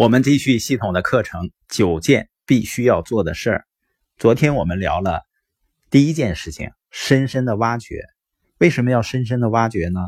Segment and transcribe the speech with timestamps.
[0.00, 3.66] 我们继续系统的课程，九件必须要做的事儿。
[4.16, 5.20] 昨天我们聊了
[5.90, 8.06] 第一件事情，深深的挖掘。
[8.56, 10.00] 为什么要深深的挖掘呢？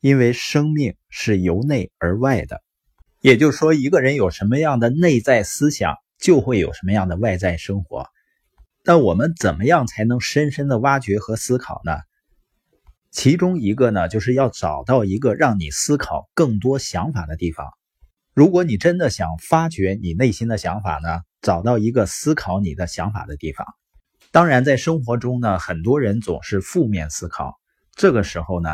[0.00, 2.64] 因为生命是由内而外的，
[3.20, 8.08] 也就是说，一个人有什么样的内在思想，就会有什么样的外在生活。
[8.82, 11.92] 那我们怎么样才能深深的挖掘和思考呢？
[13.12, 17.68] 其中一个呢，就是要找到一个让你思考更多想法的地方。
[18.38, 23.66] 如果你真的想发掘你内心的想法呢，找到一个思考你的想法的地方。
[24.30, 27.58] 当然，在生活中呢，很多人总是负面思考，
[27.96, 28.70] 这个时候呢，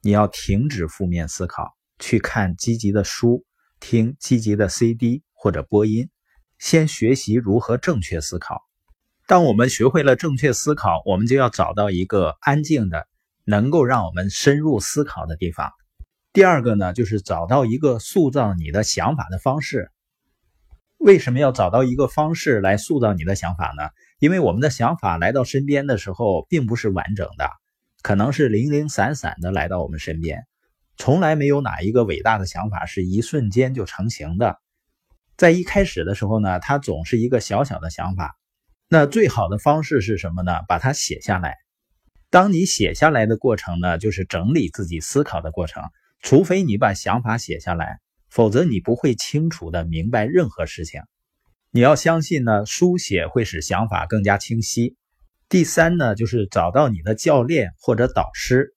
[0.00, 3.44] 你要停止负面思考，去看积极的书，
[3.78, 6.08] 听积极的 CD 或者播音，
[6.58, 8.62] 先学习如何正确思考。
[9.26, 13.06] 当我们学会了正确思考，我们就要找到一个安静的，
[13.44, 15.70] 能够让我们深入思考的地方。
[16.34, 19.92] 第二个呢，就是找到一个塑造你的想法的方式。
[20.98, 23.84] 为什么要找到一个方式来塑造你的想法呢？
[24.18, 27.48] 因为我们的想法来到身边的时候，并不是完整的，
[28.02, 30.44] 可能是零零散散的来到我们身边。
[30.96, 34.58] 从来没有哪一个伟大的想法是一瞬间就成型的。
[35.36, 38.36] 在一开始的时候呢，它总是一个小小的想法。
[38.88, 40.62] 那最好的方式是什么呢？
[40.66, 41.54] 把它写下来。
[42.28, 45.84] 当你写下来的过程呢，就是整理自己思考的过程。
[46.24, 47.98] 除非你把想法写下来，
[48.30, 51.02] 否则你不会清楚的明白任何事情。
[51.70, 54.96] 你要相信呢，书写会使想法更加清晰。
[55.50, 58.74] 第三呢，就是找到你的教练或者导师，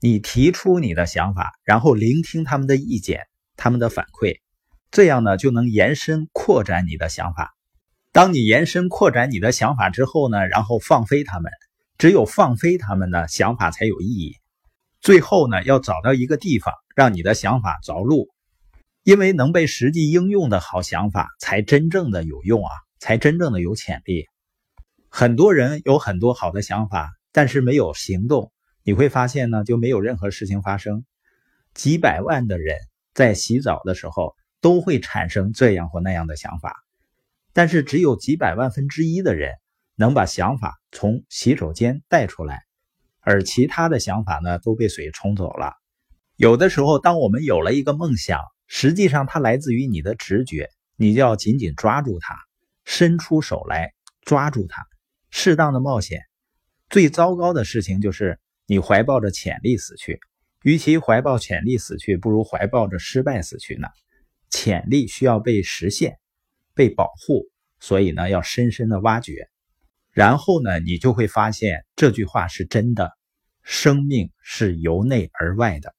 [0.00, 3.22] 你提出你的想法，然后聆听他们的意见、
[3.56, 4.40] 他们的反馈，
[4.90, 7.54] 这样呢就能延伸扩展你的想法。
[8.12, 11.50] 当你延伸扩展你的想法之后呢，然后放飞他们，
[11.96, 14.36] 只有放飞他们呢，想法才有意义。
[15.02, 16.72] 最后呢，要找到一个地方。
[16.94, 18.28] 让你的想法着陆，
[19.02, 24.26] 因为能被实际应用的好想法才真正的有用啊，才真正的有潜力。
[25.08, 31.06] 很多人有很多好的想法，但是没有行动，你会发现呢，就没有任何事情发生。
[31.72, 32.76] 几百万的人
[33.14, 36.76] 在洗澡的时候都会产生这样或那样的想法，
[37.54, 39.54] 但是只有几百万分之一的人
[39.96, 42.64] 能把想法从洗手间带出来，
[43.22, 45.72] 而其他的想法呢都被水冲走了。
[46.36, 52.36] 有的时候，当我们有了一个梦想，实际上它来自于你的直觉，你就要紧紧抓住它，
[52.84, 54.84] 伸出手来抓住它，
[55.30, 56.20] 适当的冒险。
[56.90, 60.18] 最糟糕的事情就是你怀抱着潜力死去，
[60.62, 63.88] 与其怀抱潜力死去，不如怀抱着失败死去呢。
[64.50, 66.18] 潜力需要被实现、
[66.74, 67.46] 被保护，
[67.78, 69.48] 所以呢，要深深的挖掘。
[70.12, 73.12] 然后呢，你就会发现这句话是真的：
[73.62, 75.94] 生命是由内而外的。